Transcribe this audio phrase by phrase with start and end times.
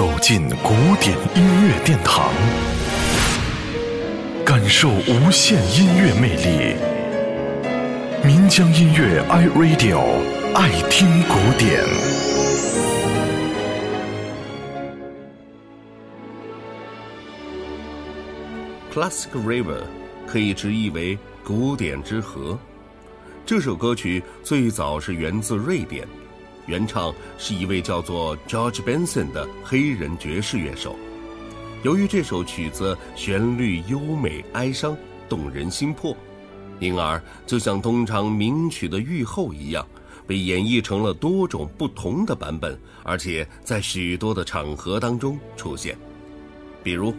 [0.00, 2.32] 走进古典音乐殿堂，
[4.46, 6.74] 感受无限音乐魅力。
[8.24, 10.00] 民江音乐 iRadio
[10.54, 11.84] 爱听古典。
[18.90, 19.82] Classic River
[20.26, 22.58] 可以直译为古典之河。
[23.44, 26.08] 这首歌曲最早是源自瑞典。
[26.66, 30.96] 原唱是一位叫做 George Benson 的黑人爵士乐手。
[31.82, 34.96] 由于这首曲子旋律优美、哀伤、
[35.28, 36.16] 动人心魄，
[36.78, 39.86] 因而就像通常名曲的预后一样，
[40.26, 45.96] 被演绎成了多种不同的版本，而且在许多的场合当中出现。
[46.82, 47.14] 比如，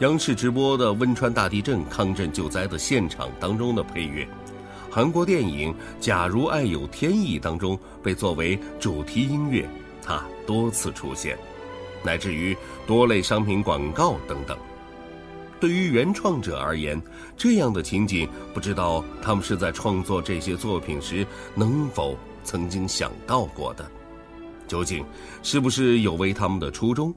[0.00, 4.26] 央视直播的汶川大地震抗震救灾的现场当中的配乐。
[4.94, 9.68] 韩国电影《假如爱有天意》当中被作为主题音乐，
[10.00, 11.36] 它多次出现，
[12.04, 14.56] 乃至于多类商品广告等等。
[15.58, 17.02] 对于原创者而言，
[17.36, 23.90] 这样的情景，不知道他们是在创作这些作品时能否曾经想到过的？
[24.68, 25.04] 究竟
[25.42, 27.12] 是不是有违他们的初衷？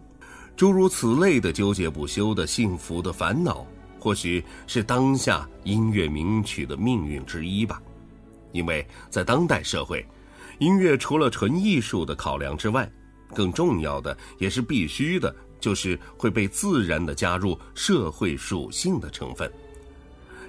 [0.56, 3.64] 诸如此类的纠结不休的幸福的烦恼。
[4.00, 7.82] 或许是当下音乐名曲的命运之一吧，
[8.52, 10.06] 因为在当代社会，
[10.60, 12.90] 音乐除了纯艺术的考量之外，
[13.34, 19.52] 更重要的也是必须的，就是会被自然的加入社会属性的成分。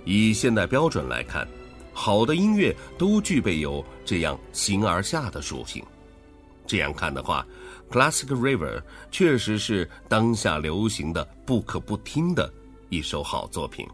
[0.04, 1.46] 以现代标准来看，
[1.92, 5.84] 好的音乐都具备有这样形而下的属性。
[6.66, 7.46] 这样看的话
[7.90, 12.52] ，Classic River 确实是当下流行的不可不听的。
[12.88, 13.86] 一首好作品，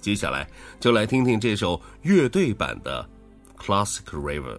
[0.00, 0.48] 接下来
[0.80, 3.08] 就来听听这首乐队版的
[3.62, 4.58] 《Classic River》。